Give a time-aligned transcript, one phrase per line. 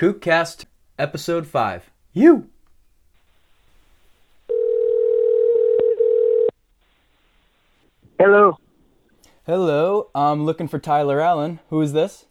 [0.00, 0.64] Kookcast,
[0.98, 1.90] Episode 5.
[2.14, 2.48] You!
[8.18, 8.56] Hello,
[9.44, 11.60] Hello, I'm looking for Tyler Allen.
[11.68, 12.24] Who is this?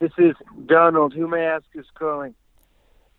[0.00, 0.34] this is
[0.66, 1.14] Donald.
[1.14, 2.34] Who may I ask is calling?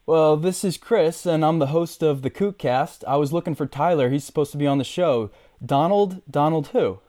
[0.06, 3.04] Well, this is Chris, and I'm the host of the Kookcast.
[3.08, 4.12] I was looking for Tyler.
[4.12, 5.32] He's supposed to be on the show.
[5.66, 6.22] Donald?
[6.30, 7.00] Donald who?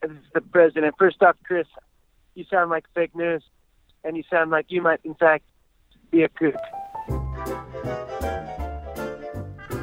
[0.00, 0.94] This is the president.
[0.96, 1.66] First off, Chris,
[2.36, 3.42] you sound like fake news,
[4.04, 5.42] and you sound like you might, in fact,
[6.10, 6.54] be a kook.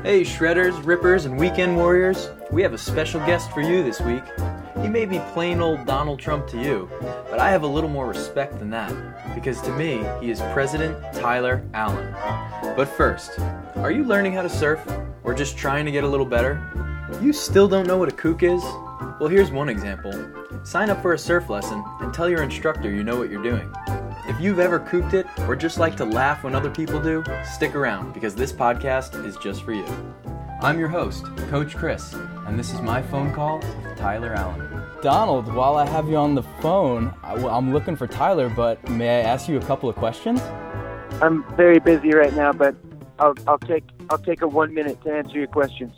[0.04, 2.30] Hey, Shredders, Rippers, and Weekend Warriors.
[2.52, 4.24] We have a special guest for you this week.
[4.82, 6.88] He may be plain old Donald Trump to you,
[7.30, 8.94] but I have a little more respect than that,
[9.34, 12.14] because to me, he is President Tyler Allen.
[12.76, 13.40] But first,
[13.78, 14.80] are you learning how to surf,
[15.24, 16.62] or just trying to get a little better?
[17.20, 18.62] You still don't know what a kook is?
[19.20, 20.14] Well, here's one example.
[20.64, 23.74] Sign up for a surf lesson and tell your instructor you know what you're doing.
[24.28, 27.76] If you've ever kooked it or just like to laugh when other people do, stick
[27.76, 29.86] around because this podcast is just for you.
[30.62, 32.13] I'm your host, Coach Chris,
[32.48, 34.82] and this is my phone call with Tyler Allen.
[35.02, 39.20] Donald, while I have you on the phone, I- I'm looking for Tyler, but may
[39.20, 40.42] I ask you a couple of questions?
[41.21, 42.76] I'm very busy right now, but
[43.20, 45.94] I'll, I'll take I'll take a one minute to answer your questions.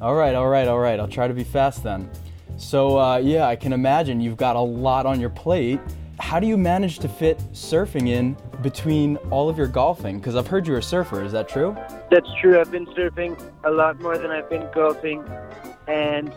[0.00, 0.98] All right, all right, all right.
[0.98, 2.10] I'll try to be fast then.
[2.58, 5.80] So, uh, yeah, I can imagine you've got a lot on your plate.
[6.26, 10.18] How do you manage to fit surfing in between all of your golfing?
[10.18, 11.22] Because I've heard you're a surfer.
[11.22, 11.76] Is that true?
[12.10, 12.58] That's true.
[12.58, 15.24] I've been surfing a lot more than I've been golfing,
[15.86, 16.34] and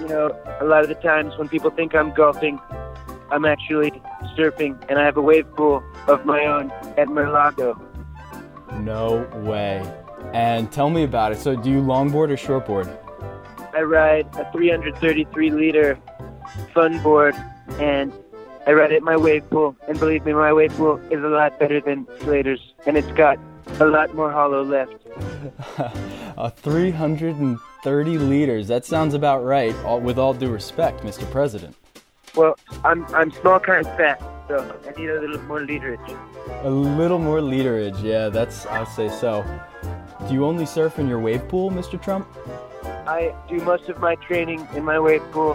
[0.00, 2.58] you know, a lot of the times when people think I'm golfing,
[3.30, 3.90] I'm actually
[4.38, 7.78] surfing, and I have a wave pool of my own at Mar-a-Lago.
[8.78, 9.82] No way.
[10.32, 11.40] And tell me about it.
[11.40, 12.88] So, do you longboard or shortboard?
[13.74, 15.98] I ride a 333 liter
[16.72, 17.34] fun board,
[17.78, 18.14] and
[18.66, 19.76] I ride it my wave pool.
[19.88, 23.38] And believe me, my wave pool is a lot better than Slater's, and it's got
[23.80, 24.94] a lot more hollow left.
[26.36, 28.68] uh, 330 liters.
[28.68, 31.30] That sounds about right, all, with all due respect, Mr.
[31.30, 31.76] President.
[32.36, 36.18] Well, I'm I'm small, kind of fat, so I need a little more literage.
[36.62, 39.44] A little more literage, yeah, that's, I'll say so.
[40.28, 42.00] Do you only surf in your wave pool, Mr.
[42.00, 42.28] Trump?
[42.84, 45.54] I do most of my training in my wave pool,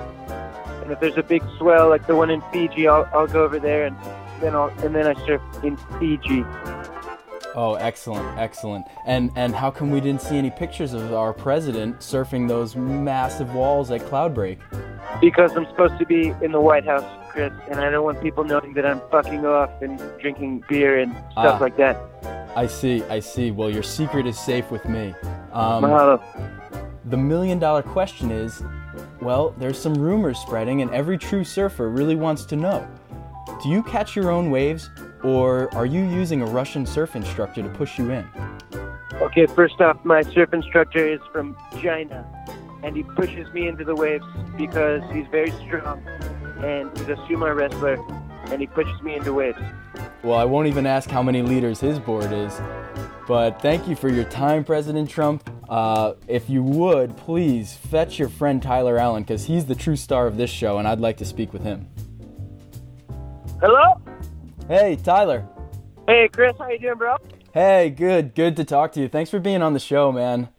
[0.86, 3.60] and if there's a big swell like the one in Fiji, I'll, I'll go over
[3.60, 3.98] there and
[4.40, 6.46] then I'll and then I surf in Fiji.
[7.58, 8.86] Oh, excellent, excellent.
[9.06, 13.54] And and how come we didn't see any pictures of our president surfing those massive
[13.56, 14.60] walls at Cloudbreak?
[15.22, 18.44] Because I'm supposed to be in the White House, Chris, and I don't want people
[18.44, 21.58] knowing that I'm fucking off and drinking beer and stuff Ah.
[21.62, 21.98] like that.
[22.58, 23.52] I see, I see.
[23.52, 25.14] Well, your secret is safe with me.
[25.54, 26.22] Um, Mahalo.
[27.06, 28.62] the million dollar question is,
[29.22, 32.88] well, there's some rumors spreading, and every true surfer really wants to know.
[33.64, 34.90] Do you catch your own waves,
[35.24, 38.28] or are you using a Russian surf instructor to push you in?
[39.16, 42.26] Okay, first off, my surf instructor is from China,
[42.84, 44.26] and he pushes me into the waves
[44.58, 46.06] because he's very strong,
[46.64, 47.98] and he's a sumo wrestler,
[48.52, 49.58] and he pushes me into waves.
[50.24, 52.60] Well, I won't even ask how many liters his board is.
[53.28, 55.50] But thank you for your time, President Trump.
[55.70, 60.28] Uh, if you would, please fetch your friend Tyler Allen, because he's the true star
[60.28, 61.88] of this show, and I'd like to speak with him.
[63.60, 64.02] Hello?
[64.68, 65.48] Hey, Tyler.
[66.08, 67.16] Hey, Chris, how you doing, bro?
[67.54, 69.08] Hey, good, good to talk to you.
[69.08, 70.50] Thanks for being on the show, man.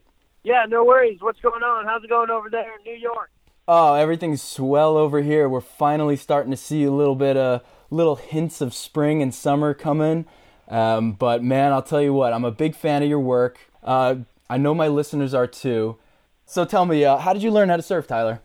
[0.43, 1.19] Yeah, no worries.
[1.21, 1.85] What's going on?
[1.87, 3.31] How's it going over there in New York?
[3.69, 5.49] Oh, everything's swell over here.
[5.49, 9.75] We're finally starting to see a little bit of little hints of spring and summer
[9.75, 10.25] coming.
[10.69, 13.59] Um, but man, I'll tell you what, I'm a big fan of your work.
[13.83, 14.17] Uh,
[14.49, 15.99] I know my listeners are too.
[16.45, 18.41] So tell me, uh, how did you learn how to surf, Tyler?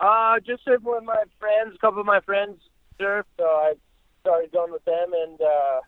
[0.00, 1.74] Uh, just surfing with my friends.
[1.74, 2.60] A couple of my friends
[2.98, 3.74] surf, so I
[4.20, 5.80] started going with them, and uh,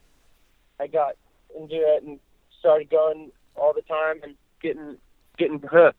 [0.80, 1.16] I got
[1.58, 2.19] into it and
[2.58, 4.97] started going all the time and getting
[5.36, 5.98] getting hooked.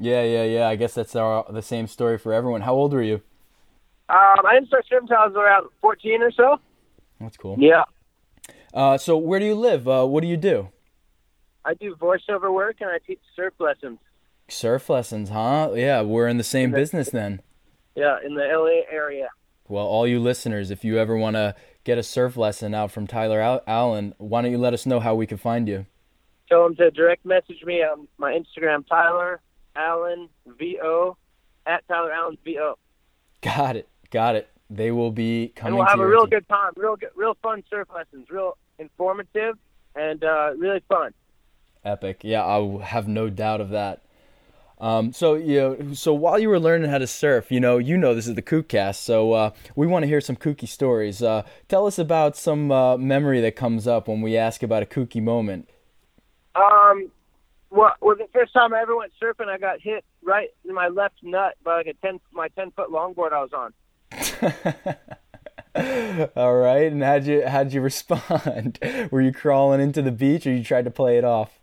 [0.00, 0.68] Yeah, yeah, yeah.
[0.68, 2.60] I guess that's our, the same story for everyone.
[2.60, 3.22] How old were you?
[4.10, 6.60] Um, I didn't start surfing until I was around 14 or so.
[7.20, 7.56] That's cool.
[7.58, 7.84] Yeah.
[8.72, 9.88] Uh, so where do you live?
[9.88, 10.68] Uh, what do you do?
[11.68, 13.98] I do voiceover work and I teach surf lessons.
[14.48, 15.72] Surf lessons, huh?
[15.74, 17.42] Yeah, we're in the same business then.
[17.94, 19.28] Yeah, in the LA area.
[19.68, 21.54] Well, all you listeners, if you ever want to
[21.84, 25.14] get a surf lesson out from Tyler Allen, why don't you let us know how
[25.14, 25.84] we can find you?
[26.48, 29.42] Tell them to direct message me on my Instagram, Tyler
[29.76, 31.18] Allen VO
[31.66, 32.78] at Tyler Allen VO.
[33.42, 33.88] Got it.
[34.10, 34.48] Got it.
[34.70, 36.30] They will be and coming we'll to have a real team.
[36.30, 36.72] good time.
[36.76, 38.30] Real good, real fun surf lessons.
[38.30, 39.58] Real informative
[39.94, 41.12] and uh, really fun.
[41.84, 42.20] Epic.
[42.22, 44.02] Yeah, I have no doubt of that.
[44.80, 47.96] Um, so you know, so while you were learning how to surf, you know, you
[47.96, 51.20] know this is the Kookcast, so uh, we want to hear some kooky stories.
[51.20, 54.86] Uh, tell us about some uh, memory that comes up when we ask about a
[54.86, 55.68] kooky moment.
[56.54, 57.10] Um,
[57.70, 60.88] well, well, the first time I ever went surfing, I got hit right in my
[60.88, 63.74] left nut by like a ten my ten foot longboard I was on.
[66.36, 68.78] All right, and how'd you how'd you respond?
[69.10, 71.57] Were you crawling into the beach, or you tried to play it off?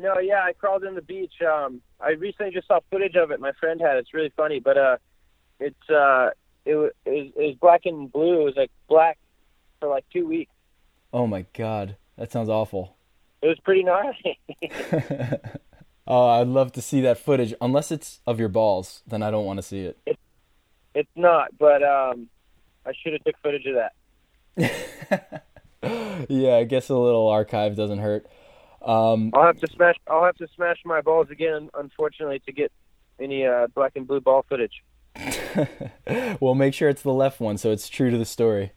[0.00, 1.34] No, yeah, I crawled in the beach.
[1.42, 3.40] Um, I recently just saw footage of it.
[3.40, 3.98] My friend had.
[3.98, 4.96] It's really funny, but uh,
[5.58, 6.30] it's uh,
[6.64, 8.40] it was it was black and blue.
[8.40, 9.18] It was like black
[9.78, 10.52] for like two weeks.
[11.12, 12.96] Oh my god, that sounds awful.
[13.42, 14.38] It was pretty gnarly.
[16.06, 17.52] oh, I'd love to see that footage.
[17.60, 19.98] Unless it's of your balls, then I don't want to see it.
[20.06, 20.18] it
[20.94, 22.28] it's not, but um,
[22.86, 23.76] I should have took footage of
[24.56, 25.44] that.
[26.28, 28.26] yeah, I guess a little archive doesn't hurt.
[28.82, 29.96] Um, I'll have to smash.
[30.06, 32.72] I'll have to smash my balls again, unfortunately, to get
[33.20, 34.82] any uh, black and blue ball footage.
[36.40, 38.72] well, make sure it's the left one, so it's true to the story.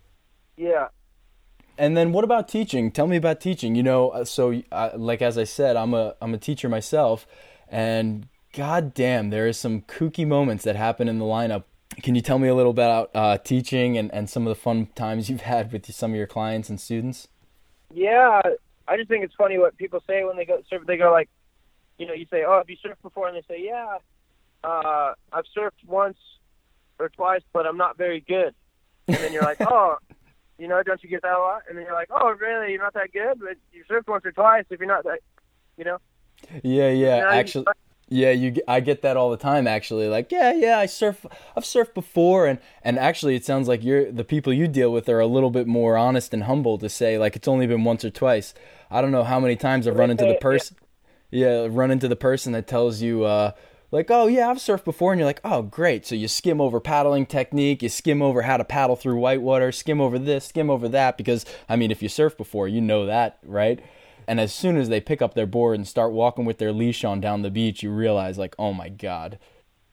[0.57, 0.88] Yeah.
[1.77, 2.91] And then, what about teaching?
[2.91, 3.75] Tell me about teaching.
[3.75, 7.25] You know, uh, so uh, like as I said, I'm a I'm a teacher myself,
[7.69, 11.63] and god damn, there is some kooky moments that happen in the lineup
[12.01, 14.88] can you tell me a little about uh, teaching and, and some of the fun
[14.95, 17.27] times you've had with some of your clients and students?
[17.94, 18.41] Yeah,
[18.88, 20.83] I just think it's funny what people say when they go surf.
[20.85, 21.30] They go like,
[21.97, 23.97] you know, you say, "Oh, have you surfed before?" And they say, "Yeah,
[24.63, 26.18] uh, I've surfed once
[27.00, 28.53] or twice, but I'm not very good."
[29.07, 29.97] And then you're like, "Oh,
[30.57, 32.71] you know, don't you get that a lot?" And then you're like, "Oh, really?
[32.74, 34.65] You're not that good, but you surfed once or twice.
[34.69, 35.19] If you're not that,
[35.77, 35.97] you know."
[36.63, 37.29] Yeah, yeah.
[37.29, 37.65] Actually,
[38.13, 38.62] yeah, you.
[38.68, 39.65] I get that all the time.
[39.65, 41.25] Actually, like, yeah, yeah, I surf.
[41.57, 45.10] I've surfed before, and and actually, it sounds like you're the people you deal with
[45.10, 48.06] are a little bit more honest and humble to say like it's only been once
[48.06, 48.54] or twice.
[48.92, 50.77] I don't know how many times I've run into the person.
[51.31, 53.24] Yeah, run into the person that tells you.
[53.24, 53.51] uh
[53.94, 56.06] like, oh yeah, I've surfed before, and you're like, oh great.
[56.07, 60.01] So you skim over paddling technique, you skim over how to paddle through whitewater, skim
[60.01, 63.38] over this, skim over that, because I mean, if you surf before, you know that,
[63.44, 63.80] right?
[64.27, 67.03] And as soon as they pick up their board and start walking with their leash
[67.03, 69.39] on down the beach, you realize, like, oh my God.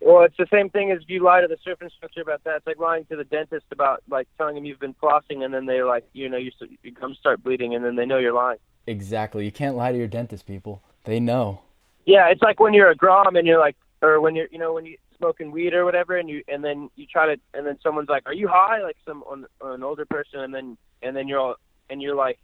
[0.01, 2.57] Well, it's the same thing as if you lie to the surf instructor about that.
[2.57, 5.67] It's like lying to the dentist about, like, telling him you've been flossing, and then
[5.67, 8.59] they're like, you know, you, your gums start bleeding, and then they know you're lying.
[8.87, 9.45] Exactly.
[9.45, 10.83] You can't lie to your dentist, people.
[11.05, 11.61] They know.
[12.07, 14.73] Yeah, it's like when you're a grom and you're like, or when you're, you know,
[14.73, 17.79] when you're smoking weed or whatever, and you, and then you try to, and then
[17.83, 21.15] someone's like, "Are you high?" Like some on, on an older person, and then, and
[21.15, 21.57] then you're all,
[21.91, 22.39] and you're like,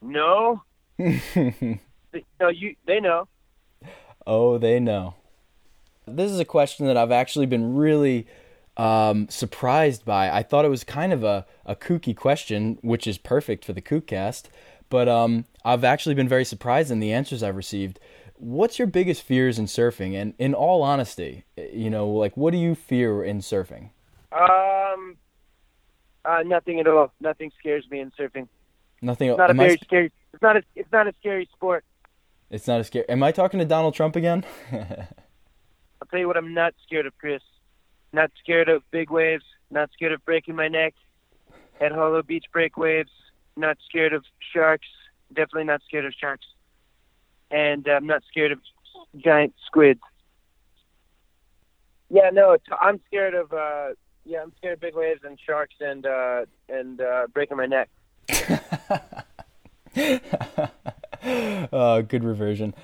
[0.00, 0.62] "No,"
[0.98, 1.78] you
[2.40, 3.28] know, you they know.
[4.26, 5.14] Oh, they know.
[6.06, 8.26] This is a question that I've actually been really
[8.76, 10.30] um, surprised by.
[10.30, 13.82] I thought it was kind of a, a kooky question, which is perfect for the
[13.82, 14.44] Kookcast,
[14.88, 17.98] but um, I've actually been very surprised in the answers I've received.
[18.36, 20.14] What's your biggest fears in surfing?
[20.14, 23.90] And in all honesty, you know, like what do you fear in surfing?
[24.32, 25.16] Um,
[26.24, 27.12] uh, nothing at all.
[27.20, 28.48] Nothing scares me in surfing.
[29.00, 29.36] Nothing.
[29.36, 29.76] Not a very I...
[29.76, 31.84] scary it's not a it's not a scary sport.
[32.50, 33.08] It's not a scary.
[33.08, 34.44] Am I talking to Donald Trump again?
[34.72, 36.36] I'll tell you what.
[36.36, 37.42] I'm not scared of, Chris.
[38.12, 39.44] Not scared of big waves.
[39.70, 40.94] Not scared of breaking my neck
[41.80, 43.10] at Hollow Beach break waves.
[43.56, 44.86] Not scared of sharks.
[45.32, 46.46] Definitely not scared of sharks.
[47.50, 48.58] And I'm not scared of
[49.16, 50.00] giant squids.
[52.10, 53.52] Yeah, no, I'm scared of.
[53.52, 53.90] uh
[54.24, 57.88] Yeah, I'm scared of big waves and sharks and uh and uh breaking my neck.
[61.72, 62.74] uh, good reversion.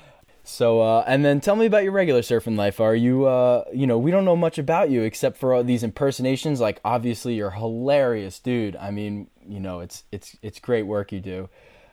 [0.42, 2.80] So, uh, and then tell me about your regular surfing life.
[2.80, 5.82] Are you, uh, you know, we don't know much about you except for all these
[5.82, 6.60] impersonations.
[6.60, 8.74] Like, obviously, you're hilarious, dude.
[8.76, 11.48] I mean, you know, it's it's it's great work you do.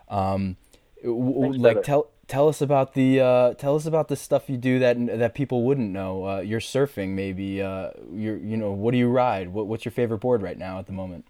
[0.09, 0.57] Um,
[1.03, 4.79] Thanks, like, tell tell us about the uh, tell us about the stuff you do
[4.79, 6.27] that that people wouldn't know.
[6.27, 7.61] Uh, you're surfing, maybe.
[7.61, 9.49] Uh, you're, you know, what do you ride?
[9.49, 11.25] What, what's your favorite board right now at the moment?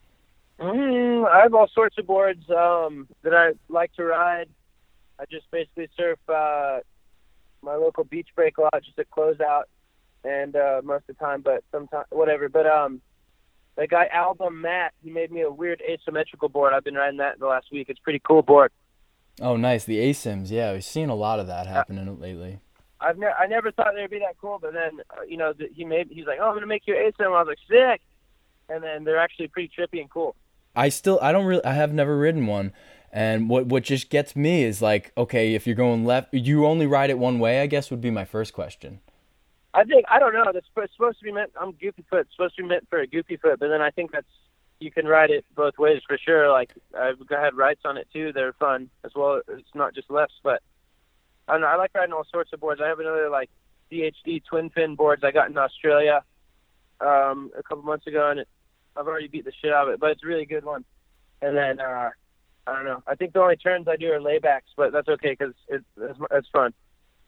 [0.59, 4.49] Mm, I have all sorts of boards um, that I like to ride.
[5.19, 6.79] I just basically surf uh,
[7.61, 9.63] my local beach break a lot, just at closeout,
[10.23, 12.49] and uh, most of the time, but sometimes whatever.
[12.49, 13.01] But um,
[13.75, 16.73] the guy Album Matt, he made me a weird asymmetrical board.
[16.73, 17.87] I've been riding that the last week.
[17.89, 18.71] It's pretty cool board.
[19.39, 19.85] Oh, nice.
[19.85, 22.59] The ASIMs, yeah, we've seen a lot of that happening uh, lately.
[22.99, 25.67] I've ne- I never thought they'd be that cool, but then uh, you know the,
[25.71, 27.27] he made he's like, oh, I'm gonna make you an ASIM.
[27.27, 28.01] I was like, sick,
[28.69, 30.35] and then they're actually pretty trippy and cool.
[30.77, 32.71] I still I don't really I have never ridden one.
[33.11, 36.85] And what what just gets me is like, okay, if you're going left, you only
[36.85, 37.61] ride it one way.
[37.61, 38.99] I guess would be my first question.
[39.73, 40.43] I think I don't know.
[40.53, 41.51] It's supposed to be meant.
[41.59, 42.21] I'm goofy foot.
[42.21, 44.27] It's supposed to be meant for a goofy foot, but then I think that's
[44.79, 46.51] you can ride it both ways for sure.
[46.51, 48.31] Like I've had rights on it too.
[48.31, 49.41] They're fun as well.
[49.47, 50.61] It's not just lefts, but
[51.47, 51.67] I don't know.
[51.67, 52.81] I like riding all sorts of boards.
[52.83, 53.49] I have another like
[53.91, 56.23] DHD twin fin boards I got in Australia
[56.99, 58.47] um, a couple months ago, and it,
[58.97, 60.83] I've already beat the shit out of it, but it's a really good one.
[61.41, 62.09] And then uh,
[62.65, 63.03] I don't know.
[63.07, 66.19] I think the only turns I do are laybacks, but that's okay because it's, it's
[66.31, 66.73] it's fun.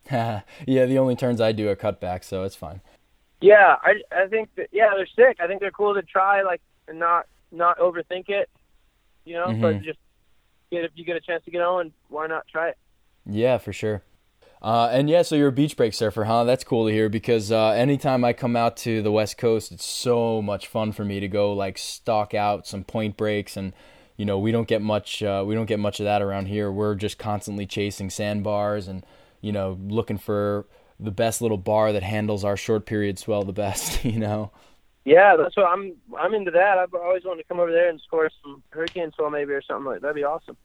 [0.11, 2.81] yeah, the only turns I do are cutbacks, so it's fine.
[3.41, 5.37] Yeah, I I think that, yeah they're sick.
[5.39, 8.49] I think they're cool to try, like and not not overthink it.
[9.25, 9.61] You know, Mhm.
[9.61, 9.99] but just
[10.71, 12.77] get if you get a chance to get on, why not try it?
[13.25, 14.01] Yeah, for sure.
[14.61, 16.43] Uh, and yeah, so you're a beach break surfer, huh?
[16.43, 19.85] That's cool to hear because uh, anytime I come out to the West Coast, it's
[19.85, 23.73] so much fun for me to go like stalk out some point breaks, and
[24.17, 26.69] you know we don't get much uh, we don't get much of that around here.
[26.71, 29.05] We're just constantly chasing sandbars and
[29.39, 30.65] you know looking for
[30.99, 34.03] the best little bar that handles our short period swell the best.
[34.09, 34.51] You know.
[35.05, 35.95] Yeah, that's what I'm.
[36.19, 36.77] I'm into that.
[36.77, 39.85] I've always wanted to come over there and score some hurricane swell maybe or something
[39.85, 40.57] like that'd be awesome.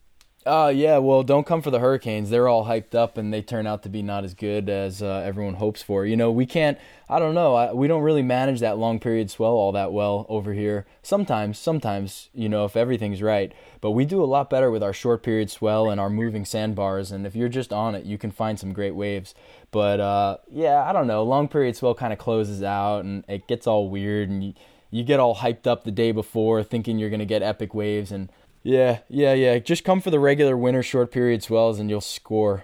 [0.45, 2.29] Uh, yeah, well, don't come for the Hurricanes.
[2.29, 5.23] They're all hyped up and they turn out to be not as good as uh,
[5.25, 6.05] everyone hopes for.
[6.05, 6.77] You know, we can't,
[7.09, 10.27] I don't know, I, we don't really manage that long period swell all that well
[10.29, 10.85] over here.
[11.01, 13.53] Sometimes, sometimes, you know, if everything's right.
[13.81, 17.11] But we do a lot better with our short period swell and our moving sandbars.
[17.11, 19.33] And if you're just on it, you can find some great waves.
[19.71, 23.47] But uh, yeah, I don't know, long period swell kind of closes out and it
[23.47, 24.53] gets all weird and you,
[24.91, 28.11] you get all hyped up the day before thinking you're going to get epic waves
[28.11, 28.29] and
[28.65, 29.59] yeah, yeah, yeah.
[29.59, 32.63] Just come for the regular winter short period swells and you'll score.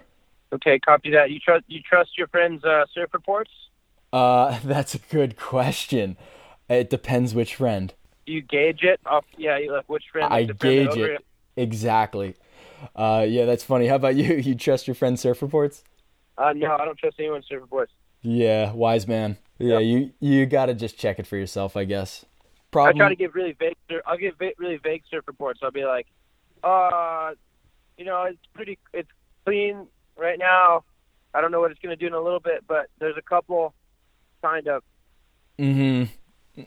[0.52, 1.30] Okay, copy that.
[1.30, 3.50] You trust you trust your friends' uh, surf reports?
[4.12, 6.16] Uh, that's a good question.
[6.68, 7.94] It depends which friend.
[8.26, 9.24] You gauge it off?
[9.38, 10.32] Yeah, you like which friend?
[10.32, 11.24] I is the friend that gauge it.
[11.56, 12.34] Exactly.
[12.96, 13.86] Uh, yeah, that's funny.
[13.86, 14.34] How about you?
[14.42, 15.84] You trust your friend's surf reports?
[16.36, 17.92] Uh, no, I don't trust anyone's surf reports.
[18.22, 19.38] Yeah, wise man.
[19.58, 19.82] Yeah, Yep.
[19.82, 22.24] you you gotta just check it for yourself, I guess.
[22.72, 22.96] I Problem.
[22.98, 23.76] try to give really vague.
[24.06, 25.60] I'll give really vague surf reports.
[25.62, 26.06] I'll be like,
[26.64, 27.32] uh,
[27.98, 29.10] you know, it's pretty, it's
[29.44, 29.86] clean
[30.16, 30.84] right now.
[31.34, 33.22] I don't know what it's going to do in a little bit, but there's a
[33.22, 33.74] couple
[34.42, 34.82] kind of.
[35.58, 36.04] hmm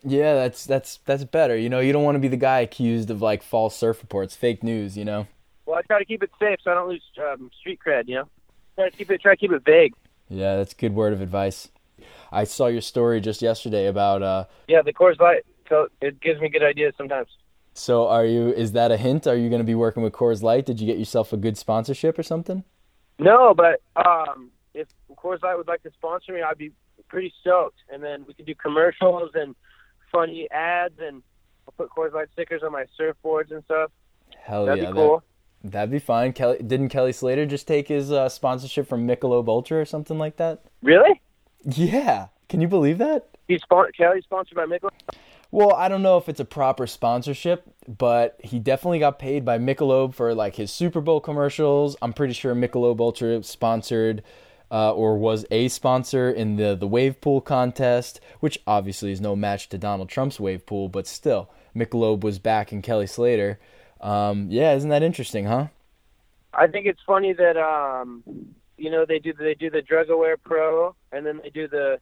[0.04, 1.58] Yeah, that's that's that's better.
[1.58, 4.36] You know, you don't want to be the guy accused of like false surf reports,
[4.36, 4.98] fake news.
[4.98, 5.28] You know.
[5.66, 8.08] Well, I try to keep it safe so I don't lose um, street cred.
[8.08, 8.30] You know,
[8.76, 9.94] try to keep it, try to keep it vague.
[10.30, 11.70] Yeah, that's a good word of advice.
[12.32, 16.40] I saw your story just yesterday about uh Yeah, the Coors Light, so it gives
[16.40, 17.30] me good ideas sometimes.
[17.74, 19.28] so are you is that a hint?
[19.28, 20.66] Are you going to be working with Coors Light?
[20.66, 22.64] Did you get yourself a good sponsorship or something?
[23.20, 26.72] No, but um, if Coors Light would like to sponsor me, I'd be
[27.08, 27.78] pretty stoked.
[27.92, 29.56] And then we could do commercials and
[30.12, 31.24] funny ads, and
[31.68, 33.92] I'll put Coors Light stickers on my surfboards and stuff.
[34.38, 34.66] Hell yeah.
[34.68, 34.90] That'd yeah.
[34.92, 35.24] be cool.
[35.64, 36.34] That, that'd be fine.
[36.34, 40.38] Kelly didn't Kelly Slater just take his uh, sponsorship from Michelob Ultra or something like
[40.38, 40.64] that?
[40.82, 41.22] Really?
[41.64, 42.28] Yeah.
[42.50, 43.30] Can you believe that?
[43.48, 44.92] He's spon- Kelly's sponsored by Michelob.
[45.52, 49.58] Well, I don't know if it's a proper sponsorship, but he definitely got paid by
[49.58, 51.96] Michelob for like his Super Bowl commercials.
[52.02, 54.24] I'm pretty sure Michelob Ultra sponsored
[54.72, 59.36] uh, or was a sponsor in the the wave pool contest, which obviously is no
[59.36, 63.60] match to Donald Trump's wave pool, but still, Michelob was backing Kelly Slater.
[64.02, 65.68] Um, yeah, isn't that interesting, huh?
[66.54, 68.24] I think it's funny that um,
[68.78, 72.00] you know they do they do the Drug Aware Pro, and then they do the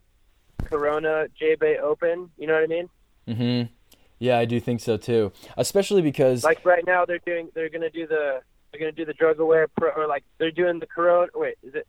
[0.63, 2.29] Corona J Bay Open.
[2.37, 2.89] You know what I mean?
[3.27, 3.71] Mm-hmm.
[4.19, 5.31] Yeah, I do think so too.
[5.57, 9.13] Especially because Like right now, they're doing they're gonna do the they're gonna do the
[9.13, 11.27] Drug Aware Pro, or like they're doing the Corona.
[11.35, 11.87] Wait, is it?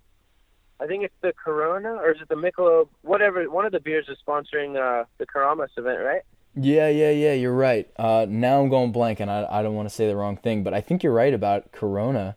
[0.80, 2.88] I think it's the Corona, or is it the Michelob?
[3.02, 6.22] Whatever, one of the beers is sponsoring uh, the Keramas event, right?
[6.56, 7.88] Yeah, yeah, yeah, you're right.
[7.96, 10.62] Uh, now I'm going blank, and I, I don't want to say the wrong thing,
[10.62, 12.36] but I think you're right about Corona.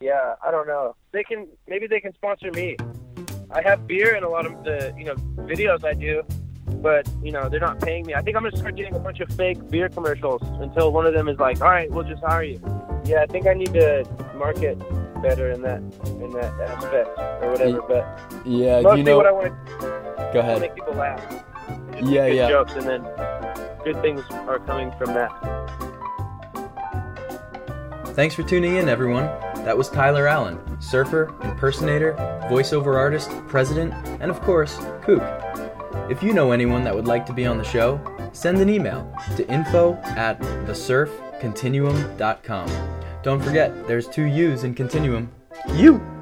[0.00, 0.94] Yeah, I don't know.
[1.12, 2.76] They can maybe they can sponsor me.
[3.50, 5.14] I have beer in a lot of the you know
[5.46, 6.22] videos I do,
[6.82, 8.14] but you know they're not paying me.
[8.14, 11.14] I think I'm gonna start doing a bunch of fake beer commercials until one of
[11.14, 12.60] them is like, all right, we'll just hire you.
[13.04, 14.04] Yeah, I think I need to
[14.36, 14.78] market
[15.22, 17.08] better in that in that aspect
[17.42, 17.82] or whatever.
[17.82, 19.16] But Yeah, mostly you know?
[19.16, 19.46] what I want
[19.80, 20.60] to Go ahead.
[20.60, 21.20] make people laugh.
[21.92, 22.48] Just Yeah, good yeah.
[22.48, 23.02] Jokes and then
[23.84, 25.30] good things are coming from that.
[28.14, 29.26] Thanks for tuning in, everyone.
[29.64, 32.14] That was Tyler Allen, surfer, impersonator,
[32.50, 35.22] voiceover artist, president, and of course, kook.
[36.10, 38.00] If you know anyone that would like to be on the show,
[38.32, 42.70] send an email to info at thesurfcontinuum.com.
[43.22, 45.30] Don't forget, there's two U's in Continuum.
[45.74, 46.17] You!